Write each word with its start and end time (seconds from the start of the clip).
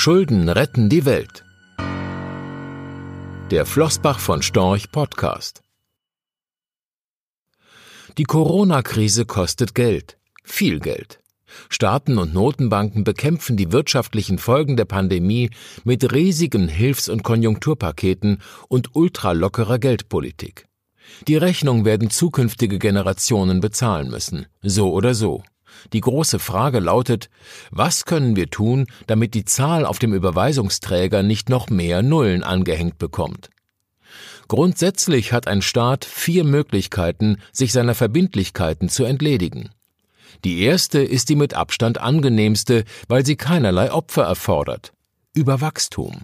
Schulden 0.00 0.48
retten 0.48 0.88
die 0.88 1.04
Welt. 1.04 1.44
Der 3.50 3.66
Flossbach 3.66 4.20
von 4.20 4.42
Storch 4.42 4.92
Podcast. 4.92 5.60
Die 8.16 8.22
Corona-Krise 8.22 9.26
kostet 9.26 9.74
Geld, 9.74 10.16
viel 10.44 10.78
Geld. 10.78 11.18
Staaten 11.68 12.16
und 12.18 12.32
Notenbanken 12.32 13.02
bekämpfen 13.02 13.56
die 13.56 13.72
wirtschaftlichen 13.72 14.38
Folgen 14.38 14.76
der 14.76 14.84
Pandemie 14.84 15.50
mit 15.82 16.12
riesigen 16.12 16.68
Hilfs- 16.68 17.08
und 17.08 17.24
Konjunkturpaketen 17.24 18.40
und 18.68 18.94
ultralockerer 18.94 19.80
Geldpolitik. 19.80 20.68
Die 21.26 21.36
Rechnung 21.36 21.84
werden 21.84 22.08
zukünftige 22.08 22.78
Generationen 22.78 23.58
bezahlen 23.58 24.10
müssen, 24.10 24.46
so 24.62 24.92
oder 24.92 25.16
so. 25.16 25.42
Die 25.92 26.00
große 26.00 26.38
Frage 26.38 26.80
lautet, 26.80 27.30
was 27.70 28.04
können 28.04 28.36
wir 28.36 28.50
tun, 28.50 28.86
damit 29.06 29.34
die 29.34 29.44
Zahl 29.44 29.86
auf 29.86 29.98
dem 29.98 30.14
Überweisungsträger 30.14 31.22
nicht 31.22 31.48
noch 31.48 31.70
mehr 31.70 32.02
Nullen 32.02 32.42
angehängt 32.42 32.98
bekommt? 32.98 33.50
Grundsätzlich 34.48 35.32
hat 35.32 35.46
ein 35.46 35.60
Staat 35.60 36.06
vier 36.06 36.42
Möglichkeiten, 36.42 37.38
sich 37.52 37.72
seiner 37.72 37.94
Verbindlichkeiten 37.94 38.88
zu 38.88 39.04
entledigen. 39.04 39.70
Die 40.44 40.62
erste 40.62 41.00
ist 41.00 41.28
die 41.28 41.36
mit 41.36 41.54
Abstand 41.54 41.98
angenehmste, 41.98 42.84
weil 43.08 43.26
sie 43.26 43.36
keinerlei 43.36 43.92
Opfer 43.92 44.24
erfordert. 44.24 44.92
Über 45.34 45.60
Wachstum. 45.60 46.22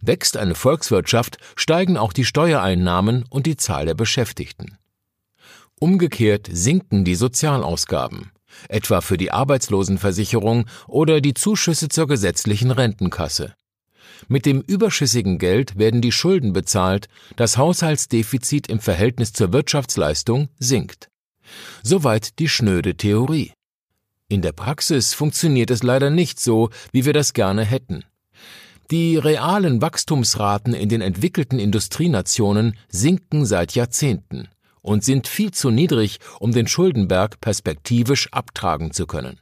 Wächst 0.00 0.36
eine 0.36 0.54
Volkswirtschaft, 0.54 1.38
steigen 1.54 1.96
auch 1.96 2.12
die 2.12 2.24
Steuereinnahmen 2.24 3.24
und 3.28 3.46
die 3.46 3.56
Zahl 3.56 3.86
der 3.86 3.94
Beschäftigten. 3.94 4.78
Umgekehrt 5.78 6.48
sinken 6.50 7.04
die 7.04 7.14
Sozialausgaben 7.14 8.32
etwa 8.68 9.00
für 9.00 9.16
die 9.16 9.32
Arbeitslosenversicherung 9.32 10.66
oder 10.86 11.20
die 11.20 11.34
Zuschüsse 11.34 11.88
zur 11.88 12.06
gesetzlichen 12.06 12.70
Rentenkasse. 12.70 13.54
Mit 14.28 14.46
dem 14.46 14.60
überschüssigen 14.60 15.38
Geld 15.38 15.78
werden 15.78 16.00
die 16.00 16.12
Schulden 16.12 16.52
bezahlt, 16.52 17.08
das 17.36 17.56
Haushaltsdefizit 17.56 18.68
im 18.68 18.80
Verhältnis 18.80 19.32
zur 19.32 19.52
Wirtschaftsleistung 19.52 20.48
sinkt. 20.58 21.08
Soweit 21.82 22.38
die 22.38 22.48
schnöde 22.48 22.96
Theorie. 22.96 23.52
In 24.28 24.42
der 24.42 24.52
Praxis 24.52 25.14
funktioniert 25.14 25.70
es 25.70 25.82
leider 25.82 26.10
nicht 26.10 26.40
so, 26.40 26.70
wie 26.92 27.04
wir 27.04 27.12
das 27.12 27.32
gerne 27.32 27.64
hätten. 27.64 28.04
Die 28.90 29.16
realen 29.16 29.82
Wachstumsraten 29.82 30.72
in 30.72 30.88
den 30.88 31.00
entwickelten 31.00 31.58
Industrienationen 31.58 32.76
sinken 32.88 33.44
seit 33.44 33.74
Jahrzehnten 33.74 34.48
und 34.86 35.04
sind 35.04 35.26
viel 35.26 35.50
zu 35.50 35.70
niedrig, 35.70 36.18
um 36.38 36.52
den 36.52 36.68
Schuldenberg 36.68 37.40
perspektivisch 37.40 38.32
abtragen 38.32 38.92
zu 38.92 39.06
können. 39.06 39.40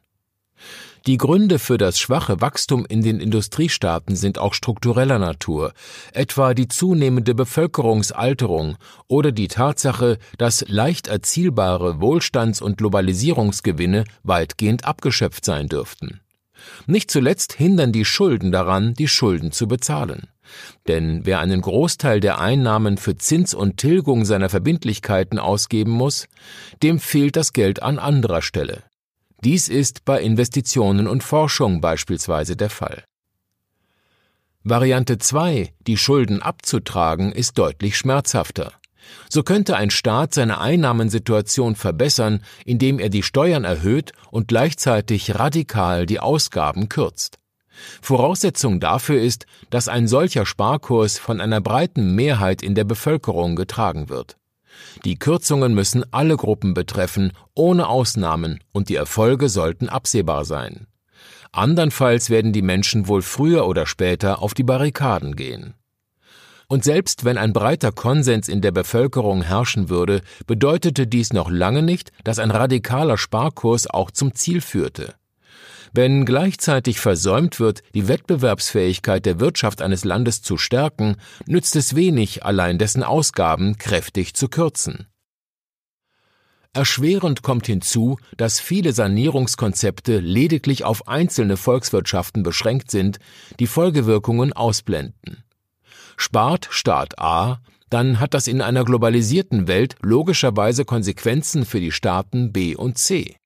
Die 1.06 1.18
Gründe 1.18 1.58
für 1.58 1.76
das 1.76 1.98
schwache 1.98 2.40
Wachstum 2.40 2.86
in 2.86 3.02
den 3.02 3.20
Industriestaaten 3.20 4.16
sind 4.16 4.38
auch 4.38 4.54
struktureller 4.54 5.18
Natur, 5.18 5.74
etwa 6.14 6.54
die 6.54 6.68
zunehmende 6.68 7.34
Bevölkerungsalterung 7.34 8.76
oder 9.06 9.30
die 9.30 9.48
Tatsache, 9.48 10.16
dass 10.38 10.64
leicht 10.66 11.06
erzielbare 11.06 12.00
Wohlstands- 12.00 12.62
und 12.62 12.78
Globalisierungsgewinne 12.78 14.04
weitgehend 14.22 14.86
abgeschöpft 14.86 15.44
sein 15.44 15.68
dürften. 15.68 16.20
Nicht 16.86 17.10
zuletzt 17.10 17.52
hindern 17.52 17.92
die 17.92 18.06
Schulden 18.06 18.50
daran, 18.50 18.94
die 18.94 19.08
Schulden 19.08 19.52
zu 19.52 19.68
bezahlen. 19.68 20.28
Denn 20.88 21.24
wer 21.24 21.40
einen 21.40 21.60
Großteil 21.60 22.20
der 22.20 22.40
Einnahmen 22.40 22.96
für 22.96 23.16
Zins 23.16 23.54
und 23.54 23.76
Tilgung 23.76 24.24
seiner 24.24 24.48
Verbindlichkeiten 24.48 25.38
ausgeben 25.38 25.92
muss, 25.92 26.26
dem 26.82 26.98
fehlt 26.98 27.36
das 27.36 27.52
Geld 27.52 27.82
an 27.82 27.98
anderer 27.98 28.42
Stelle. 28.42 28.82
Dies 29.42 29.68
ist 29.68 30.04
bei 30.04 30.22
Investitionen 30.22 31.06
und 31.06 31.22
Forschung 31.22 31.80
beispielsweise 31.80 32.56
der 32.56 32.70
Fall. 32.70 33.04
Variante 34.62 35.18
2, 35.18 35.74
die 35.86 35.98
Schulden 35.98 36.40
abzutragen, 36.40 37.32
ist 37.32 37.58
deutlich 37.58 37.98
schmerzhafter. 37.98 38.72
So 39.28 39.42
könnte 39.42 39.76
ein 39.76 39.90
Staat 39.90 40.32
seine 40.32 40.58
Einnahmensituation 40.58 41.76
verbessern, 41.76 42.42
indem 42.64 42.98
er 42.98 43.10
die 43.10 43.22
Steuern 43.22 43.64
erhöht 43.64 44.12
und 44.30 44.48
gleichzeitig 44.48 45.34
radikal 45.34 46.06
die 46.06 46.20
Ausgaben 46.20 46.88
kürzt. 46.88 47.38
Voraussetzung 48.02 48.80
dafür 48.80 49.20
ist, 49.20 49.46
dass 49.70 49.88
ein 49.88 50.08
solcher 50.08 50.46
Sparkurs 50.46 51.18
von 51.18 51.40
einer 51.40 51.60
breiten 51.60 52.14
Mehrheit 52.14 52.62
in 52.62 52.74
der 52.74 52.84
Bevölkerung 52.84 53.56
getragen 53.56 54.08
wird. 54.08 54.36
Die 55.04 55.18
Kürzungen 55.18 55.74
müssen 55.74 56.04
alle 56.12 56.36
Gruppen 56.36 56.74
betreffen, 56.74 57.32
ohne 57.54 57.88
Ausnahmen, 57.88 58.60
und 58.72 58.88
die 58.88 58.96
Erfolge 58.96 59.48
sollten 59.48 59.88
absehbar 59.88 60.44
sein. 60.44 60.86
Andernfalls 61.52 62.30
werden 62.30 62.52
die 62.52 62.62
Menschen 62.62 63.06
wohl 63.06 63.22
früher 63.22 63.66
oder 63.66 63.86
später 63.86 64.42
auf 64.42 64.54
die 64.54 64.64
Barrikaden 64.64 65.36
gehen. 65.36 65.74
Und 66.66 66.82
selbst 66.82 67.24
wenn 67.24 67.38
ein 67.38 67.52
breiter 67.52 67.92
Konsens 67.92 68.48
in 68.48 68.60
der 68.60 68.72
Bevölkerung 68.72 69.42
herrschen 69.42 69.88
würde, 69.88 70.22
bedeutete 70.46 71.06
dies 71.06 71.32
noch 71.32 71.50
lange 71.50 71.82
nicht, 71.82 72.10
dass 72.24 72.38
ein 72.38 72.50
radikaler 72.50 73.18
Sparkurs 73.18 73.88
auch 73.88 74.10
zum 74.10 74.34
Ziel 74.34 74.60
führte. 74.60 75.14
Wenn 75.96 76.24
gleichzeitig 76.24 76.98
versäumt 76.98 77.60
wird, 77.60 77.84
die 77.94 78.08
Wettbewerbsfähigkeit 78.08 79.24
der 79.24 79.38
Wirtschaft 79.38 79.80
eines 79.80 80.04
Landes 80.04 80.42
zu 80.42 80.58
stärken, 80.58 81.18
nützt 81.46 81.76
es 81.76 81.94
wenig, 81.94 82.44
allein 82.44 82.78
dessen 82.78 83.04
Ausgaben 83.04 83.78
kräftig 83.78 84.34
zu 84.34 84.48
kürzen. 84.48 85.06
Erschwerend 86.72 87.42
kommt 87.42 87.68
hinzu, 87.68 88.18
dass 88.36 88.58
viele 88.58 88.92
Sanierungskonzepte 88.92 90.18
lediglich 90.18 90.82
auf 90.82 91.06
einzelne 91.06 91.56
Volkswirtschaften 91.56 92.42
beschränkt 92.42 92.90
sind, 92.90 93.20
die 93.60 93.68
Folgewirkungen 93.68 94.52
ausblenden. 94.52 95.44
Spart 96.16 96.66
Staat 96.70 97.20
A, 97.20 97.60
dann 97.88 98.18
hat 98.18 98.34
das 98.34 98.48
in 98.48 98.60
einer 98.62 98.84
globalisierten 98.84 99.68
Welt 99.68 99.94
logischerweise 100.02 100.84
Konsequenzen 100.84 101.64
für 101.64 101.78
die 101.78 101.92
Staaten 101.92 102.52
B 102.52 102.74
und 102.74 102.98
C. 102.98 103.36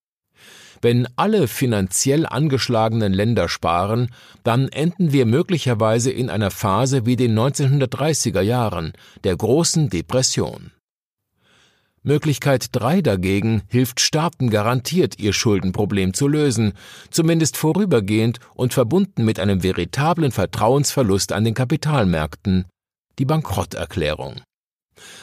Wenn 0.81 1.09
alle 1.17 1.49
finanziell 1.49 2.25
angeschlagenen 2.27 3.13
Länder 3.13 3.49
sparen, 3.49 4.11
dann 4.45 4.69
enden 4.69 5.13
wir 5.13 5.27
möglicherweise 5.27 6.11
in 6.11 6.31
einer 6.31 6.51
Phase 6.51 7.05
wie 7.05 7.17
den 7.17 7.37
1930er 7.37 8.41
Jahren, 8.41 8.93
der 9.25 9.37
großen 9.37 9.91
Depression. 9.91 10.71
Möglichkeit 12.05 12.69
3 12.73 13.03
dagegen 13.03 13.63
hilft 13.69 14.01
Staaten 14.01 14.51
garantiert, 14.51 15.19
ihr 15.19 15.33
Schuldenproblem 15.33 16.15
zu 16.15 16.29
lösen, 16.29 16.73
zumindest 17.11 17.57
vorübergehend 17.57 18.39
und 18.55 18.73
verbunden 18.73 19.25
mit 19.25 19.41
einem 19.41 19.65
veritablen 19.65 20.31
Vertrauensverlust 20.31 21.33
an 21.33 21.45
den 21.45 21.55
Kapitalmärkten, 21.55 22.67
die 23.19 23.25
Bankrotterklärung. 23.25 24.41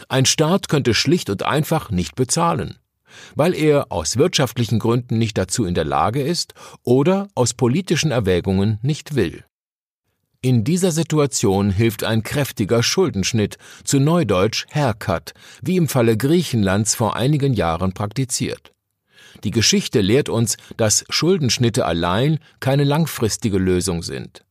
Ein 0.10 0.26
Staat 0.26 0.68
könnte 0.68 0.94
schlicht 0.94 1.30
und 1.30 1.44
einfach 1.44 1.92
nicht 1.92 2.16
bezahlen 2.16 2.78
weil 3.36 3.54
er 3.54 3.92
aus 3.92 4.18
wirtschaftlichen 4.18 4.80
Gründen 4.80 5.18
nicht 5.18 5.38
dazu 5.38 5.66
in 5.66 5.74
der 5.74 5.86
Lage 5.86 6.22
ist 6.22 6.54
oder 6.84 7.28
aus 7.36 7.54
politischen 7.54 8.12
Erwägungen 8.12 8.80
nicht 8.82 9.16
will. 9.16 9.44
In 10.46 10.64
dieser 10.64 10.92
Situation 10.92 11.72
hilft 11.72 12.04
ein 12.04 12.22
kräftiger 12.22 12.84
Schuldenschnitt, 12.84 13.58
zu 13.84 14.00
Neudeutsch 14.00 14.68
Haircut, 14.70 15.34
wie 15.64 15.76
im 15.76 15.88
Falle 15.88 16.18
Griechenlands 16.18 16.94
vor 16.94 17.16
einigen 17.16 17.56
Jahren 17.56 17.94
praktiziert. 17.94 18.72
Die 19.44 19.50
Geschichte 19.50 20.02
lehrt 20.02 20.30
uns, 20.30 20.58
dass 20.78 21.04
Schuldenschnitte 21.10 21.86
allein 21.86 22.38
keine 22.60 22.84
langfristige 22.84 23.58
Lösung 23.58 24.04
sind. 24.04 24.46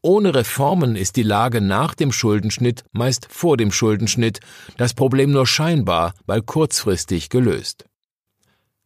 Ohne 0.00 0.34
Reformen 0.34 0.96
ist 0.96 1.16
die 1.16 1.22
Lage 1.22 1.60
nach 1.60 1.94
dem 1.94 2.10
Schuldenschnitt, 2.10 2.84
meist 2.92 3.26
vor 3.30 3.58
dem 3.58 3.70
Schuldenschnitt, 3.70 4.40
das 4.78 4.94
Problem 4.94 5.30
nur 5.30 5.46
scheinbar, 5.46 6.14
weil 6.24 6.40
kurzfristig 6.40 7.28
gelöst 7.28 7.84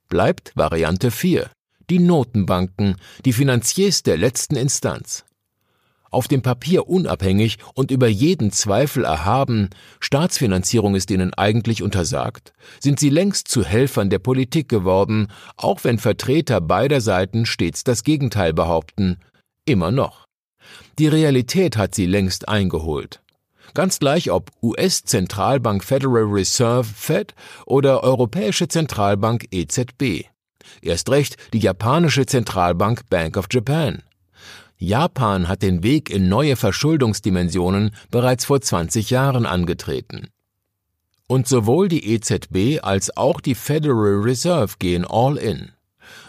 bleibt 0.09 0.53
Variante 0.57 1.11
4, 1.11 1.51
die 1.91 1.99
Notenbanken, 1.99 2.97
die 3.25 3.33
Finanziers 3.33 4.03
der 4.03 4.17
letzten 4.17 4.57
Instanz. 4.57 5.25
Auf 6.11 6.27
dem 6.27 6.41
Papier 6.41 6.89
unabhängig 6.89 7.59
und 7.75 7.91
über 7.91 8.09
jeden 8.09 8.51
Zweifel 8.51 9.05
erhaben, 9.05 9.69
Staatsfinanzierung 10.01 10.95
ist 10.95 11.11
ihnen 11.11 11.35
eigentlich 11.35 11.83
untersagt, 11.83 12.55
sind 12.81 12.99
sie 12.99 13.11
längst 13.11 13.49
zu 13.49 13.63
Helfern 13.63 14.09
der 14.09 14.19
Politik 14.19 14.71
geworden, 14.71 15.29
auch 15.57 15.85
wenn 15.85 15.99
Vertreter 15.99 16.63
beider 16.63 17.03
Seiten 17.03 17.45
stets 17.45 17.85
das 17.85 18.05
Gegenteil 18.05 18.55
behaupten, 18.55 19.19
immer 19.67 19.91
noch. 19.91 20.25
Die 20.99 21.09
Realität 21.09 21.77
hat 21.77 21.95
sie 21.95 22.07
längst 22.07 22.49
eingeholt. 22.49 23.21
Ganz 23.75 23.99
gleich 23.99 24.31
ob 24.31 24.51
US-Zentralbank 24.63 25.85
Federal 25.85 26.25
Reserve 26.25 26.89
Fed 26.95 27.35
oder 27.67 28.03
Europäische 28.03 28.69
Zentralbank 28.69 29.47
EZB. 29.51 30.27
Erst 30.83 31.11
recht 31.11 31.37
die 31.53 31.59
japanische 31.59 32.27
Zentralbank 32.27 33.09
Bank 33.09 33.37
of 33.37 33.47
Japan. 33.51 34.03
Japan 34.77 35.49
hat 35.49 35.63
den 35.63 35.83
Weg 35.83 36.09
in 36.09 36.29
neue 36.29 36.55
Verschuldungsdimensionen 36.55 37.95
bereits 38.11 38.45
vor 38.45 38.61
20 38.61 39.11
Jahren 39.11 39.45
angetreten. 39.45 40.29
Und 41.27 41.49
sowohl 41.49 41.89
die 41.89 42.15
EZB 42.15 42.83
als 42.83 43.17
auch 43.17 43.41
die 43.41 43.57
Federal 43.57 44.21
Reserve 44.23 44.77
gehen 44.79 45.05
all 45.05 45.37
in. 45.37 45.73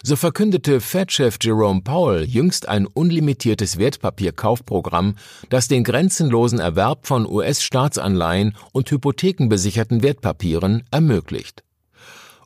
So 0.03 0.15
verkündete 0.15 0.81
Fed-Chef 0.81 1.37
Jerome 1.41 1.81
Powell 1.81 2.23
jüngst 2.23 2.67
ein 2.67 2.85
unlimitiertes 2.85 3.77
Wertpapierkaufprogramm, 3.77 5.15
das 5.49 5.67
den 5.67 5.83
grenzenlosen 5.83 6.59
Erwerb 6.59 7.07
von 7.07 7.25
US-Staatsanleihen 7.25 8.55
und 8.71 8.89
hypothekenbesicherten 8.89 10.03
Wertpapieren 10.03 10.83
ermöglicht. 10.91 11.63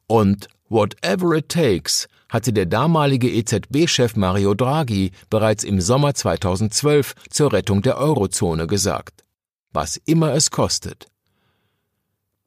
Und 0.07 0.47
whatever 0.69 1.35
it 1.35 1.49
takes 1.49 2.07
hatte 2.29 2.51
der 2.51 2.65
damalige 2.65 3.29
EZB-Chef 3.29 4.15
Mario 4.15 4.55
Draghi 4.55 5.11
bereits 5.29 5.63
im 5.63 5.79
Sommer 5.79 6.15
2012 6.15 7.13
zur 7.29 7.53
Rettung 7.53 7.83
der 7.83 7.97
Eurozone 7.97 8.65
gesagt. 8.65 9.23
Was 9.71 9.97
immer 9.97 10.33
es 10.33 10.49
kostet. 10.49 11.07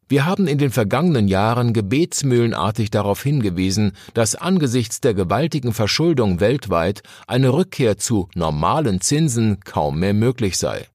Wir 0.09 0.25
haben 0.25 0.47
in 0.47 0.59
den 0.59 0.71
vergangenen 0.71 1.27
Jahren 1.27 1.73
gebetsmühlenartig 1.73 2.91
darauf 2.91 3.23
hingewiesen, 3.25 3.93
dass 4.15 4.37
angesichts 4.37 5.01
der 5.01 5.15
gewaltigen 5.15 5.73
Verschuldung 5.73 6.39
weltweit 6.39 7.03
eine 7.27 7.53
Rückkehr 7.53 7.99
zu 7.99 8.29
normalen 8.37 9.01
Zinsen 9.01 9.59
kaum 9.65 9.99
mehr 9.99 10.15
möglich 10.15 10.59
sei. 10.59 10.87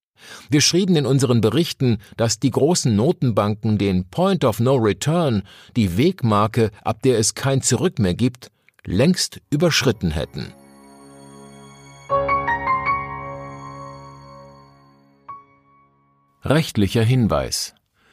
Wir 0.49 0.61
schrieben 0.61 0.95
in 0.95 1.05
unseren 1.05 1.41
Berichten, 1.41 1.97
dass 2.15 2.39
die 2.39 2.51
großen 2.51 2.95
Notenbanken 2.95 3.77
den 3.77 4.05
Point 4.05 4.45
of 4.45 4.61
No 4.61 4.75
Return, 4.75 5.43
die 5.75 5.97
Wegmarke, 5.97 6.71
ab 6.83 7.01
der 7.01 7.19
es 7.19 7.33
kein 7.33 7.61
Zurück 7.61 7.99
mehr 7.99 8.13
gibt, 8.13 8.49
längst 8.85 9.41
überschritten 9.49 10.11
hätten. 10.11 10.53
Rechtlicher 16.43 17.03
Hinweis 17.03 17.75